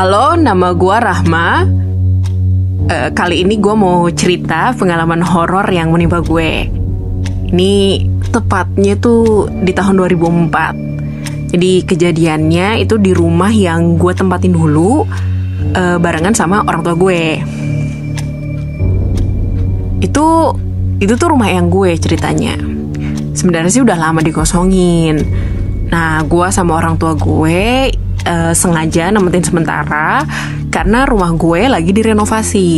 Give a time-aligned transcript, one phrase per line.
[0.00, 1.68] Halo, nama gue Rahma.
[2.88, 6.72] Uh, kali ini gue mau cerita pengalaman horor yang menimpa gue.
[7.52, 7.72] Ini
[8.32, 11.52] tepatnya tuh di tahun 2004.
[11.52, 15.04] Jadi kejadiannya itu di rumah yang gue tempatin dulu
[15.76, 17.44] uh, barengan sama orang tua gue.
[20.00, 20.56] Itu
[20.96, 22.56] itu tuh rumah yang gue ceritanya.
[23.36, 25.20] Sebenarnya sih udah lama dikosongin.
[25.92, 27.92] Nah, gue sama orang tua gue
[28.26, 30.24] uh, sengaja nemetin sementara
[30.68, 32.70] karena rumah gue lagi direnovasi.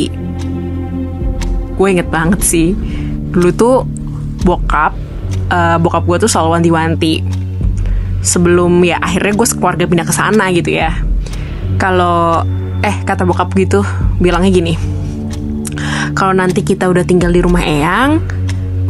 [1.76, 2.76] Gue inget banget sih,
[3.32, 3.76] dulu tuh
[4.44, 4.94] bokap,
[5.50, 7.14] uh, bokap gue tuh selalu wanti-wanti.
[8.22, 10.94] Sebelum ya akhirnya gue sekeluarga pindah ke sana gitu ya.
[11.80, 12.46] Kalau
[12.82, 13.82] eh kata bokap gitu
[14.22, 14.74] bilangnya gini.
[16.12, 18.20] Kalau nanti kita udah tinggal di rumah Eyang,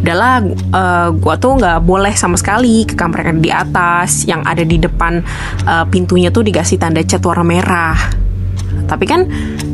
[0.02, 4.42] udahlah uh, eh, gue tuh nggak boleh sama sekali ke kamar yang di atas yang
[4.42, 5.22] ada di depan
[5.64, 7.96] uh, pintunya tuh dikasih tanda cat warna merah.
[8.90, 9.24] Tapi kan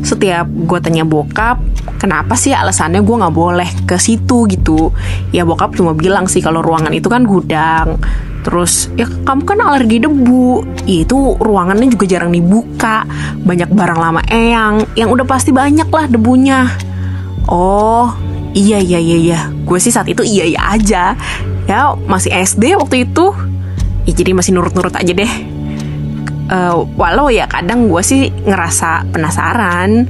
[0.05, 1.59] setiap gue tanya bokap
[1.97, 4.93] kenapa sih alasannya gue nggak boleh ke situ gitu?
[5.33, 7.97] Ya bokap cuma bilang sih kalau ruangan itu kan gudang.
[8.45, 10.63] Terus ya kamu kan alergi debu.
[10.87, 13.03] Ya, Itu ruangannya juga jarang dibuka.
[13.43, 14.93] Banyak barang lama eyang.
[14.93, 16.69] Yang udah pasti banyak lah debunya.
[17.49, 18.28] Oh
[18.59, 19.39] iya iya iya iya.
[19.63, 21.03] Gue sih saat itu iya iya aja.
[21.65, 23.31] Ya masih SD waktu itu.
[24.03, 25.33] Ya jadi masih nurut-nurut aja deh.
[26.49, 30.09] Uh, walau ya kadang gue sih ngerasa penasaran.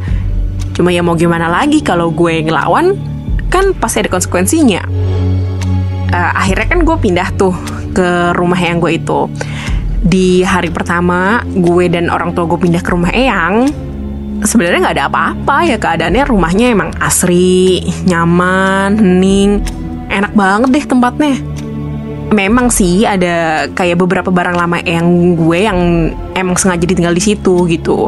[0.74, 2.98] Cuma ya mau gimana lagi kalau gue ngelawan?
[3.54, 4.82] Kan pasti ada konsekuensinya.
[6.10, 7.54] Uh, akhirnya kan gue pindah tuh
[7.94, 9.30] ke rumah yang gue itu.
[10.00, 13.89] Di hari pertama gue dan orang tua gue pindah ke rumah Eyang
[14.44, 19.64] sebenarnya nggak ada apa-apa ya keadaannya rumahnya emang asri, nyaman, hening,
[20.12, 21.36] enak banget deh tempatnya.
[22.30, 25.80] Memang sih ada kayak beberapa barang lama yang gue yang
[26.38, 28.08] emang sengaja ditinggal di situ gitu.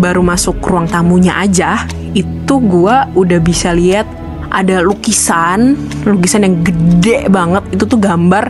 [0.00, 1.84] Baru masuk ruang tamunya aja,
[2.16, 4.08] itu gue udah bisa lihat
[4.48, 5.76] ada lukisan,
[6.08, 7.62] lukisan yang gede banget.
[7.76, 8.48] Itu tuh gambar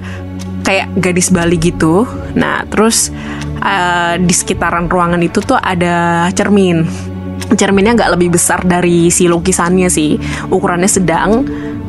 [0.62, 2.06] kayak gadis Bali gitu.
[2.38, 3.10] Nah, terus
[3.58, 7.09] uh, di sekitaran ruangan itu tuh ada cermin
[7.56, 10.18] cerminnya nggak lebih besar dari si lukisannya sih.
[10.50, 11.30] Ukurannya sedang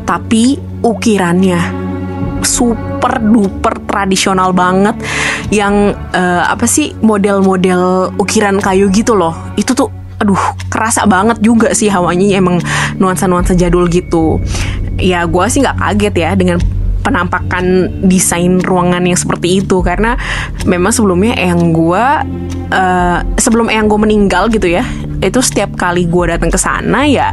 [0.06, 1.60] tapi ukirannya
[2.42, 4.98] super duper tradisional banget.
[5.52, 9.36] Yang uh, apa sih model-model ukiran kayu gitu loh.
[9.60, 9.90] Itu tuh
[10.22, 10.38] aduh
[10.70, 12.38] kerasa banget juga sih hawanya.
[12.38, 12.58] Emang
[12.98, 14.42] nuansa-nuansa jadul gitu.
[14.98, 16.58] Ya gue sih nggak kaget ya dengan
[17.02, 19.82] penampakan desain ruangan yang seperti itu.
[19.86, 20.18] Karena
[20.66, 22.06] memang sebelumnya yang gue
[22.74, 24.86] uh, sebelum yang gue meninggal gitu ya
[25.22, 27.32] itu setiap kali gue datang ke sana ya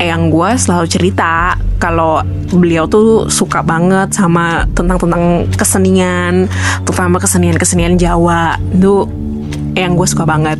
[0.00, 6.48] yang gue selalu cerita kalau beliau tuh suka banget sama tentang tentang kesenian
[6.88, 8.56] terutama kesenian kesenian Jawa.
[8.72, 9.04] Itu
[9.76, 10.56] yang gue suka banget.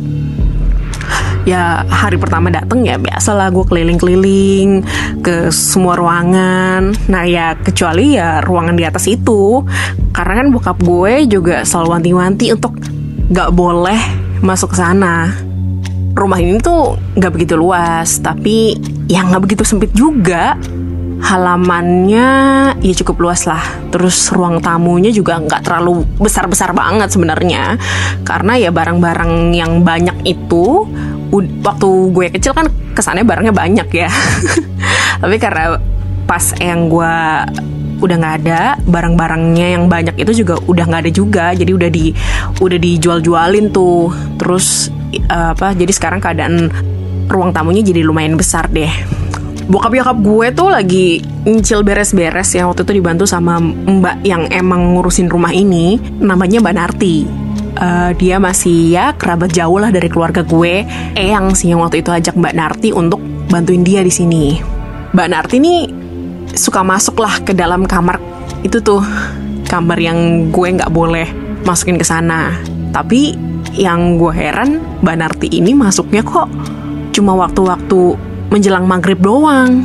[1.41, 4.85] Ya hari pertama dateng ya biasalah gue keliling-keliling
[5.25, 6.93] ke semua ruangan.
[7.09, 9.65] Nah ya kecuali ya ruangan di atas itu.
[10.13, 12.77] Karena kan bokap gue juga selalu wanti-wanti untuk
[13.33, 13.97] gak boleh
[14.45, 15.33] masuk ke sana
[16.15, 18.75] rumah ini tuh nggak begitu luas, tapi
[19.07, 20.57] yang nggak begitu sempit juga.
[21.21, 22.29] Halamannya
[22.81, 23.61] ya cukup luas lah.
[23.93, 27.77] Terus ruang tamunya juga nggak terlalu besar-besar banget sebenarnya,
[28.25, 30.89] karena ya barang-barang yang banyak itu
[31.61, 32.67] waktu gue kecil kan
[32.97, 34.09] kesannya barangnya banyak ya.
[35.21, 35.77] tapi karena
[36.25, 37.15] pas yang gue
[38.01, 42.09] udah nggak ada barang-barangnya yang banyak itu juga udah nggak ada juga jadi udah di
[42.57, 44.09] udah dijual-jualin tuh
[44.41, 44.89] terus
[45.27, 46.71] uh, apa jadi sekarang keadaan
[47.31, 48.91] ruang tamunya jadi lumayan besar deh.
[49.71, 51.07] Bokap nyokap gue tuh lagi
[51.47, 55.99] nyicil beres-beres ya waktu itu dibantu sama mbak yang emang ngurusin rumah ini.
[56.19, 57.17] Namanya mbak Narti.
[57.71, 60.83] Uh, dia masih ya kerabat jauh lah dari keluarga gue.
[61.15, 64.59] Eyang sih yang waktu itu ajak mbak Narti untuk bantuin dia di sini.
[65.11, 65.79] Mbak Narti nih
[66.51, 68.19] suka masuk lah ke dalam kamar
[68.61, 69.03] itu tuh
[69.67, 71.27] kamar yang gue nggak boleh
[71.63, 72.59] masukin ke sana
[72.91, 73.35] tapi
[73.75, 76.51] yang gue heran Mbak Narti ini masuknya kok
[77.11, 78.15] cuma waktu-waktu
[78.51, 79.83] menjelang maghrib doang.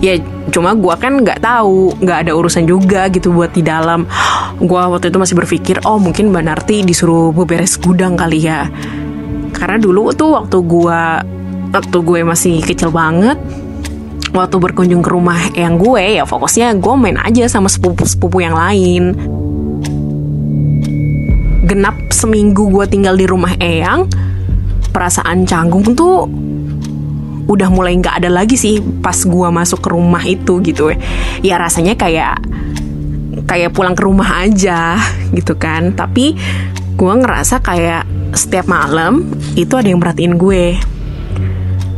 [0.00, 0.16] Ya
[0.52, 4.08] cuma gue kan nggak tahu, nggak ada urusan juga gitu buat di dalam.
[4.60, 8.68] Gue waktu itu masih berpikir, oh mungkin Mbak Narti disuruh beberes gudang kali ya.
[9.52, 11.00] Karena dulu tuh waktu gue
[11.72, 13.36] waktu gue masih kecil banget,
[14.32, 19.16] waktu berkunjung ke rumah yang gue ya fokusnya gue main aja sama sepupu-sepupu yang lain
[21.66, 24.06] genap seminggu gue tinggal di rumah Eyang
[24.94, 26.30] perasaan canggung tuh
[27.46, 30.94] udah mulai nggak ada lagi sih pas gue masuk ke rumah itu gitu.
[31.42, 32.42] Ya rasanya kayak
[33.46, 34.98] kayak pulang ke rumah aja
[35.34, 35.94] gitu kan.
[35.94, 36.34] Tapi
[36.96, 40.78] gue ngerasa kayak setiap malam itu ada yang merhatiin gue.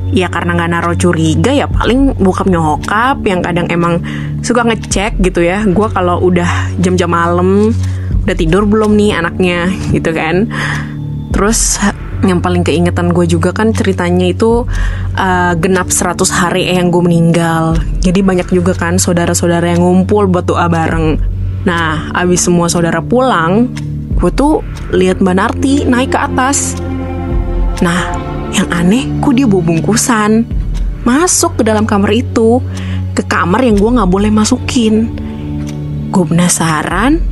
[0.08, 4.00] Ya karena nggak naruh curiga ya paling bokap nyokap yang kadang emang
[4.40, 5.64] suka ngecek gitu ya.
[5.64, 7.72] Gue kalau udah jam-jam malam
[8.28, 10.52] udah tidur belum nih anaknya gitu kan?
[11.32, 11.80] Terus
[12.28, 14.68] yang paling keingetan gue juga kan ceritanya itu
[15.16, 17.80] uh, genap 100 hari yang gue meninggal.
[18.04, 21.16] Jadi banyak juga kan saudara-saudara yang ngumpul buat doa bareng.
[21.64, 23.72] Nah abis semua saudara pulang
[24.18, 24.60] gue tuh
[24.92, 26.76] lihat mbak Narti naik ke atas.
[27.80, 28.12] Nah
[28.52, 30.44] yang aneh kok dia bawa bungkusan?
[31.06, 32.60] Masuk ke dalam kamar itu
[33.16, 35.08] ke kamar yang gue nggak boleh masukin.
[36.12, 37.27] Gue penasaran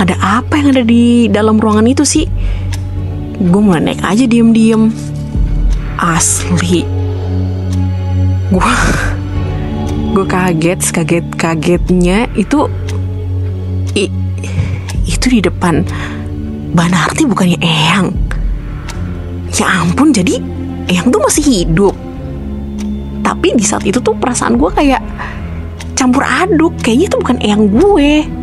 [0.00, 2.26] ada apa yang ada di dalam ruangan itu sih?
[3.42, 4.92] Gue mulai naik aja diem-diem.
[6.00, 6.86] Asli.
[8.52, 8.72] Gue
[10.12, 12.68] gue kaget kaget kagetnya itu
[13.96, 14.12] i,
[15.08, 15.80] itu di depan
[16.72, 18.12] Banarti bukannya Eyang?
[19.56, 20.40] Ya ampun jadi
[20.88, 21.94] Eyang tuh masih hidup.
[23.20, 25.00] Tapi di saat itu tuh perasaan gue kayak
[25.92, 26.72] campur aduk.
[26.80, 28.41] Kayaknya itu bukan Eyang gue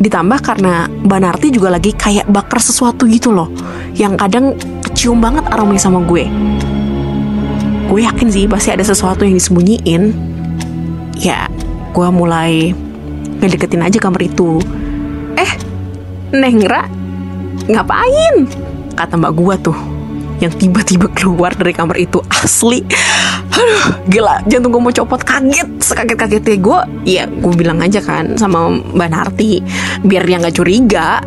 [0.00, 3.52] ditambah karena Mbak Narti juga lagi kayak bakar sesuatu gitu loh.
[3.92, 4.46] Yang kadang
[4.80, 6.24] kecium banget aromanya sama gue.
[7.92, 10.16] Gue yakin sih pasti ada sesuatu yang disembunyiin.
[11.20, 11.52] Ya
[11.92, 12.72] gue mulai
[13.44, 14.56] ngedeketin aja kamar itu.
[15.36, 15.52] Eh
[16.32, 16.88] Nengra
[17.68, 18.48] ngapain?
[18.96, 19.78] Kata mbak gue tuh
[20.40, 22.80] yang tiba-tiba keluar dari kamar itu asli
[23.60, 24.40] aduh gila.
[24.48, 25.20] Jantung gue mau copot.
[25.20, 25.68] Kaget.
[25.80, 29.60] Sekaget-kagetnya gue ya gue bilang aja kan sama mbak Narti
[30.04, 31.20] biar dia nggak curiga.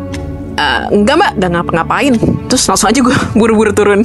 [0.54, 1.32] Uh, enggak mbak.
[1.38, 2.14] Gak ngapa-ngapain.
[2.50, 4.02] Terus langsung aja gue buru-buru turun.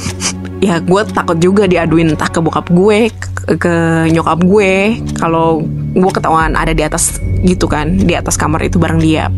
[0.59, 3.73] Ya gue takut juga diaduin entah ke bokap gue ke, ke
[4.11, 4.99] nyokap gue.
[5.17, 5.63] Kalau
[5.95, 9.31] gue ketahuan ada di atas gitu kan di atas kamar itu bareng dia.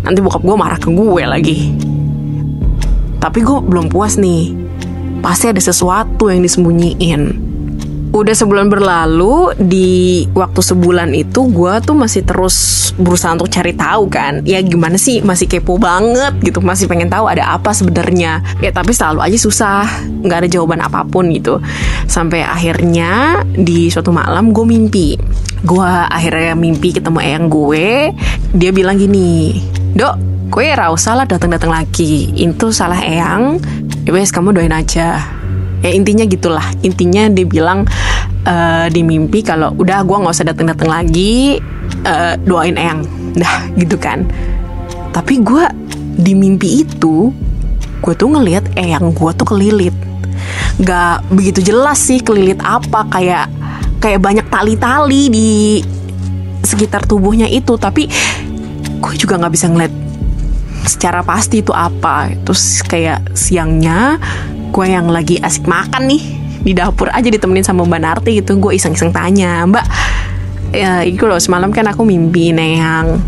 [0.00, 1.58] Nanti bokap gue marah ke gue lagi.
[3.20, 4.56] Tapi gue belum puas nih.
[5.20, 7.49] Pasti ada sesuatu yang disembunyiin
[8.10, 14.10] udah sebulan berlalu di waktu sebulan itu gue tuh masih terus berusaha untuk cari tahu
[14.10, 18.42] kan ya gimana sih masih kepo banget gitu masih pengen tahu ada apa sebenarnya.
[18.58, 19.86] Ya tapi selalu aja susah
[20.26, 21.62] nggak ada jawaban apa pun gitu.
[22.10, 25.14] Sampai akhirnya di suatu malam gue mimpi.
[25.62, 28.10] Gue akhirnya mimpi ketemu eyang gue.
[28.58, 29.62] Dia bilang gini
[29.94, 30.18] dok
[30.50, 32.34] gue rasa lah datang-datang lagi.
[32.34, 33.62] Itu salah eyang.
[34.02, 35.39] Ya wes kamu doain aja
[35.80, 36.64] ya intinya gitulah.
[36.84, 37.88] Intinya dia bilang
[38.44, 41.60] uh, di mimpi kalau udah gue nggak usah dateng dateng lagi
[42.04, 43.04] uh, doain eyang.
[43.40, 44.24] Dah gitu kan.
[45.10, 45.64] Tapi gue
[46.20, 47.32] di mimpi itu
[48.00, 49.96] gue tuh ngelihat eyang gue tuh kelilit.
[50.80, 53.46] Nggak begitu jelas sih kelilit apa kayak
[54.00, 55.50] kayak banyak tali-tali di
[56.64, 57.76] sekitar tubuhnya itu.
[57.76, 58.08] Tapi
[59.00, 59.92] gue juga nggak bisa ngeliat
[60.88, 62.32] secara pasti itu apa.
[62.44, 64.16] Terus kayak siangnya
[64.70, 66.22] gue yang lagi asik makan nih.
[66.60, 68.56] Di dapur aja ditemenin sama Mbak Narti gitu.
[68.56, 69.86] Gue iseng-iseng tanya Mbak
[70.70, 73.18] ya itu loh semalam kan aku mimpi neyang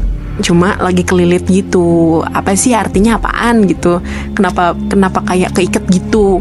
[0.41, 2.23] cuma lagi kelilit gitu.
[2.23, 4.01] Apa sih artinya apaan gitu?
[4.33, 6.41] Kenapa kenapa kayak keikat gitu?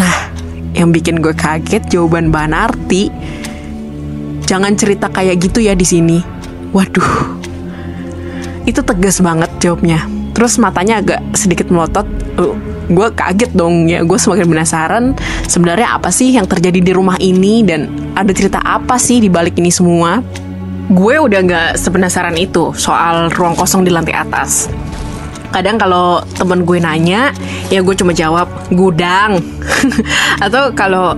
[0.00, 0.32] Nah
[0.72, 3.12] yang bikin gue kaget jawaban Mbak Narti
[4.48, 6.18] jangan cerita kayak gitu ya di sini.
[6.72, 7.38] Waduh.
[8.64, 10.06] Itu tegas banget jawabnya.
[10.32, 12.08] Terus matanya agak sedikit melotot
[12.92, 14.04] gue kaget dong ya.
[14.04, 15.04] Gue semakin penasaran
[15.48, 19.58] sebenarnya apa sih yang terjadi di rumah ini dan ada cerita apa sih di balik
[19.58, 20.20] ini semua.
[20.92, 24.68] Gue udah nggak sepenasaran itu soal ruang kosong di lantai atas.
[25.52, 27.32] Kadang kalau temen gue nanya
[27.68, 29.40] ya gue cuma jawab gudang.
[30.44, 31.16] Atau kalau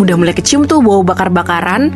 [0.00, 1.92] udah mulai kecium tuh bau bakar-bakaran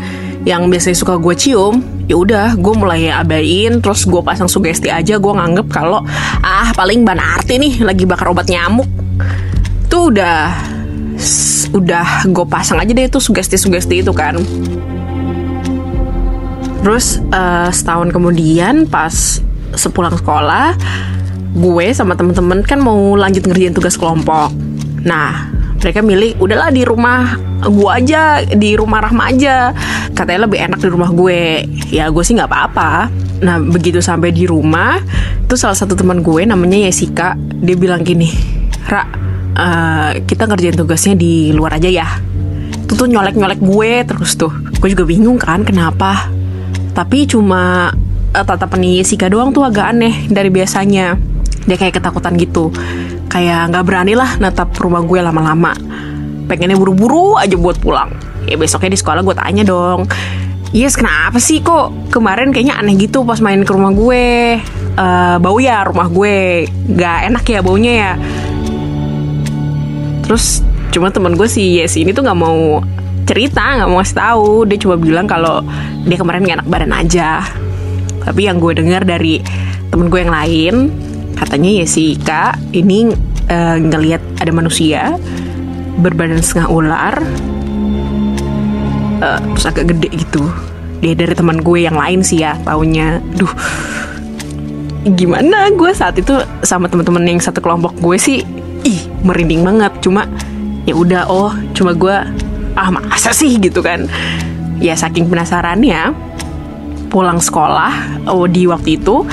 [0.46, 5.20] yang biasanya suka gue cium ya udah gue mulai abain terus gue pasang sugesti aja
[5.20, 6.00] gue nganggep kalau
[6.40, 8.88] ah paling ban arti nih lagi bakar obat nyamuk
[9.98, 10.54] tuh udah
[11.74, 14.38] udah gue pasang aja deh tuh sugesti-sugesti itu kan.
[16.86, 19.42] Terus uh, setahun kemudian pas
[19.74, 20.78] sepulang sekolah
[21.58, 24.54] gue sama temen-temen kan mau lanjut ngerjain tugas kelompok.
[25.02, 25.50] Nah
[25.82, 27.34] mereka milih udahlah di rumah
[27.66, 29.74] gue aja di rumah Rahma aja.
[30.14, 31.66] Katanya lebih enak di rumah gue.
[31.90, 33.10] Ya gue sih nggak apa-apa.
[33.42, 35.02] Nah begitu sampai di rumah
[35.42, 38.30] itu salah satu teman gue namanya Yesika dia bilang gini
[38.86, 39.27] Ra
[39.58, 42.08] uh, kita ngerjain tugasnya di luar aja ya.
[42.86, 44.54] Itu tuh nyolek-nyolek gue terus tuh.
[44.78, 46.30] Gue juga bingung kan kenapa.
[46.94, 47.92] Tapi cuma
[48.32, 51.18] uh, tatapan Yesika doang tuh agak aneh dari biasanya.
[51.68, 52.72] Dia kayak ketakutan gitu.
[53.28, 55.76] Kayak nggak berani lah natap rumah gue lama-lama.
[56.48, 58.08] Pengennya buru-buru aja buat pulang.
[58.48, 60.08] Ya besoknya di sekolah gue tanya dong.
[60.68, 64.60] Yes, kenapa sih kok kemarin kayaknya aneh gitu pas main ke rumah gue?
[64.96, 66.68] Uh, Bau ya rumah gue.
[66.92, 68.12] Gak enak ya baunya ya
[70.28, 70.60] terus
[70.92, 72.84] cuma teman gue si Yes ini tuh nggak mau
[73.28, 74.48] cerita nggak mau ngasih tahu.
[74.64, 75.60] Dia cuma bilang kalau
[76.08, 77.44] dia kemarin gak enak badan aja.
[78.24, 79.44] Tapi yang gue dengar dari
[79.88, 80.74] temen gue yang lain
[81.36, 83.08] katanya ya si Ika ini
[83.48, 85.16] uh, ngelihat ada manusia
[86.00, 87.14] berbadan setengah ular
[89.24, 90.44] uh, terus agak gede gitu.
[90.98, 93.20] Dia dari teman gue yang lain sih ya taunya.
[93.36, 93.52] Duh
[95.08, 98.44] gimana gue saat itu sama teman-teman yang satu kelompok gue sih?
[98.44, 98.57] ih
[99.22, 99.92] merinding banget.
[100.04, 100.26] Cuma
[100.88, 102.16] ya udah oh cuma gue
[102.78, 104.06] ah masa sih gitu kan.
[104.78, 106.14] Ya saking penasarannya
[107.08, 109.24] pulang sekolah oh di waktu itu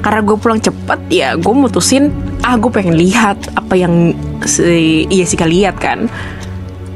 [0.00, 2.08] karena gue pulang cepet ya gue mutusin
[2.40, 4.16] ah gue pengen lihat apa yang
[4.48, 6.08] si, iya sih lihat kan.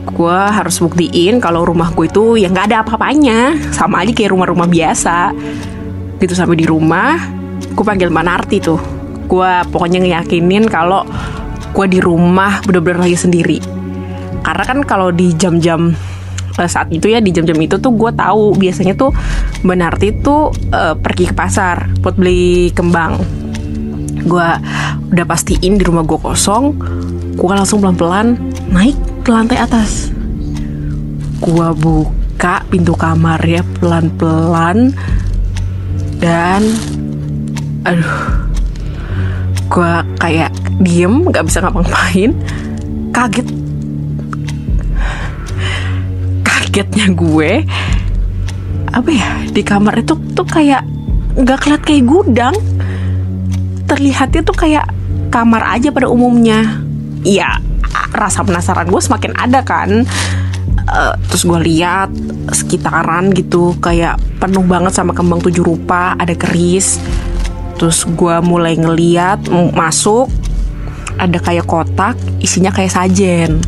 [0.04, 3.56] Gue harus buktiin kalau rumah gue itu ya nggak ada apa-apanya.
[3.72, 5.32] Sama aja kayak rumah-rumah biasa.
[6.20, 7.18] Gitu sampai di rumah
[7.74, 8.80] gue panggil Manarti tuh.
[9.24, 11.02] Gue pokoknya ngeyakinin kalau
[11.74, 13.58] gue di rumah bener-bener lagi sendiri.
[14.46, 15.90] Karena kan kalau di jam-jam
[16.54, 19.10] uh, saat itu ya di jam-jam itu tuh gue tahu biasanya tuh
[19.66, 23.18] Mbak Narti tuh uh, pergi ke pasar buat beli kembang.
[24.24, 24.48] Gue
[25.10, 26.78] udah pastiin di rumah gue kosong
[27.34, 28.38] gue langsung pelan-pelan
[28.70, 28.94] naik
[29.26, 30.14] ke lantai atas.
[31.42, 34.94] Gue buka pintu kamar ya pelan-pelan
[36.22, 36.62] dan
[37.84, 38.16] aduh
[39.68, 42.30] gue kayak diem nggak bisa ngapa-ngapain.
[43.14, 43.48] Kaget.
[46.42, 47.52] Kagetnya gue
[48.94, 50.86] apa ya di kamar itu tuh kayak
[51.38, 52.54] nggak keliat kayak gudang.
[53.84, 54.86] Terlihatnya tuh kayak
[55.30, 56.82] kamar aja pada umumnya.
[57.22, 57.58] Ya
[58.14, 60.06] rasa penasaran gue semakin ada kan.
[60.84, 62.12] Uh, terus gue lihat
[62.52, 66.98] sekitaran gitu kayak penuh banget sama kembang tujuh rupa ada keris.
[67.78, 70.30] Terus gue mulai ngeliat masuk
[71.18, 73.62] ada kayak kotak isinya kayak sajen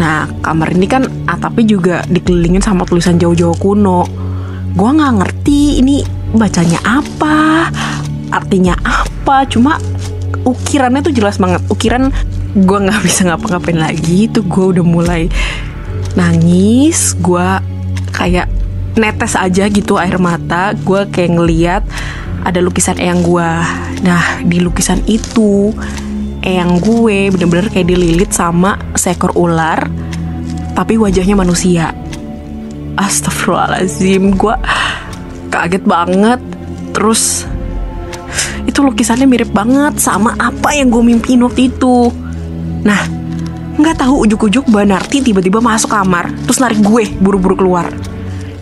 [0.00, 4.08] Nah, kamar ini kan atapnya juga dikelilingin sama tulisan jauh-jauh kuno.
[4.72, 6.00] Gua nggak ngerti ini
[6.32, 7.68] bacanya apa,
[8.32, 9.44] artinya apa.
[9.44, 9.76] Cuma
[10.48, 11.60] ukirannya tuh jelas banget.
[11.68, 12.08] Ukiran
[12.56, 14.32] gue nggak bisa ngapa-ngapain lagi.
[14.32, 15.28] Itu gue udah mulai
[16.16, 17.12] nangis.
[17.20, 17.60] Gue
[18.16, 18.48] kayak
[18.96, 20.72] netes aja gitu air mata.
[20.72, 21.84] Gue kayak ngeliat
[22.48, 23.50] ada lukisan eyang gue.
[24.08, 25.76] Nah, di lukisan itu
[26.42, 29.86] eyang gue bener-bener kayak dililit sama seekor ular
[30.74, 31.94] tapi wajahnya manusia.
[32.98, 34.54] Astagfirullahaladzim gue
[35.48, 36.40] kaget banget.
[36.92, 37.46] Terus
[38.68, 42.10] itu lukisannya mirip banget sama apa yang gue mimpiin waktu itu.
[42.82, 43.00] Nah
[43.72, 47.86] nggak tahu ujuk-ujuk Banarti tiba-tiba masuk kamar terus narik gue buru-buru keluar.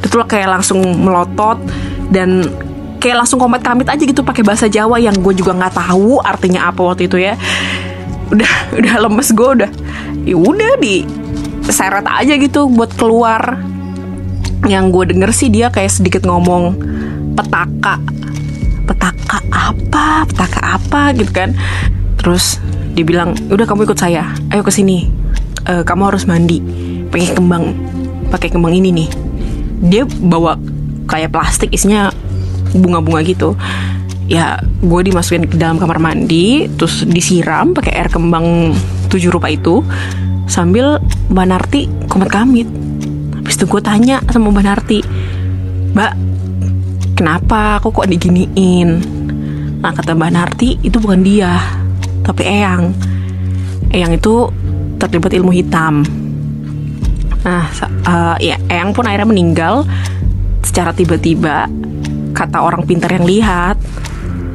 [0.04, 1.58] Itu kayak langsung melotot
[2.10, 2.44] dan
[3.00, 6.68] kayak langsung komat kamit aja gitu pakai bahasa Jawa yang gue juga nggak tahu artinya
[6.68, 7.34] apa waktu itu ya
[8.30, 9.70] udah udah lemes gue udah.
[10.24, 11.04] Ya udah di
[11.70, 13.58] seret aja gitu buat keluar.
[14.68, 16.76] Yang gue denger sih dia kayak sedikit ngomong
[17.34, 17.98] petaka.
[18.86, 20.24] Petaka apa?
[20.28, 21.00] Petaka apa?
[21.16, 21.56] gitu kan.
[22.20, 22.60] Terus
[22.92, 24.30] dibilang udah kamu ikut saya.
[24.52, 25.08] Ayo ke sini.
[25.64, 26.60] E, kamu harus mandi.
[27.08, 27.64] Pakai kembang
[28.28, 29.08] pakai kembang ini nih.
[29.80, 30.60] Dia bawa
[31.08, 32.12] kayak plastik isinya
[32.76, 33.58] bunga-bunga gitu
[34.30, 38.70] ya gue dimasukin ke dalam kamar mandi terus disiram pakai air kembang
[39.10, 39.82] tujuh rupa itu
[40.46, 41.02] sambil
[41.34, 42.70] Mbak Narti komat kamit.
[43.34, 44.98] Habis itu gue tanya sama Mbak Narti
[45.90, 46.12] Mbak
[47.18, 49.02] kenapa aku kok diginiin?
[49.82, 51.58] Nah kata Mbak Narti itu bukan dia
[52.22, 52.94] tapi Eyang.
[53.90, 54.46] Eyang itu
[55.02, 56.06] terlibat ilmu hitam.
[57.42, 57.66] Nah
[58.06, 59.82] uh, ya Eyang pun akhirnya meninggal.
[60.62, 61.66] Secara tiba-tiba
[62.30, 63.74] kata orang pintar yang lihat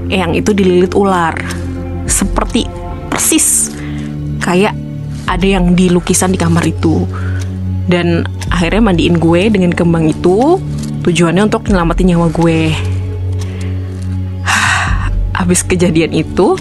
[0.10, 1.36] yang itu dililit ular.
[2.06, 2.70] Seperti
[3.10, 3.74] persis
[4.42, 4.78] kayak
[5.26, 7.06] ada yang di lukisan di kamar itu.
[7.86, 10.58] Dan akhirnya mandiin gue dengan kembang itu
[11.06, 12.74] tujuannya untuk nyelamatin nyawa gue.
[15.38, 16.58] Habis kejadian itu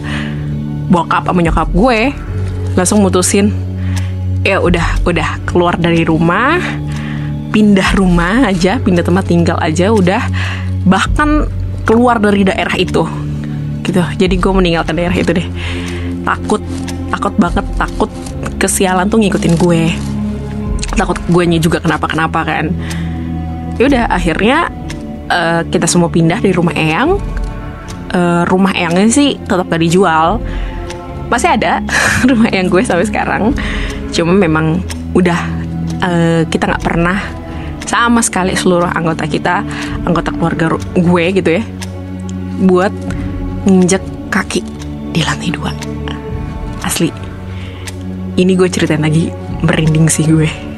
[0.88, 2.12] bokap sama nyokap gue
[2.76, 3.54] langsung mutusin
[4.44, 6.60] ya udah udah keluar dari rumah
[7.48, 10.22] pindah rumah aja pindah tempat tinggal aja udah.
[10.84, 11.48] Bahkan
[11.88, 13.23] keluar dari daerah itu
[13.84, 14.00] gitu.
[14.00, 15.48] Jadi gue meninggalkan daerah itu deh.
[16.24, 16.62] Takut
[17.12, 18.10] takut banget takut
[18.56, 19.92] kesialan tuh ngikutin gue.
[20.96, 22.72] Takut gue juga kenapa kenapa kan.
[23.76, 24.72] Yaudah akhirnya
[25.28, 27.20] uh, kita semua pindah dari rumah Eyang.
[28.14, 30.40] Uh, rumah Eyangnya sih tetap gak dijual.
[31.28, 31.84] Masih ada
[32.30, 33.52] rumah Eyang gue sampai sekarang.
[34.14, 34.80] Cuma memang
[35.12, 35.40] udah
[36.02, 37.18] uh, kita nggak pernah
[37.84, 39.62] sama sekali seluruh anggota kita
[40.08, 41.62] anggota keluarga gue gitu ya
[42.64, 42.90] buat
[43.64, 44.60] nginjek kaki
[45.12, 45.72] di lantai dua.
[46.84, 47.08] Asli
[48.34, 49.30] ini gue ceritain lagi
[49.62, 50.73] merinding sih gue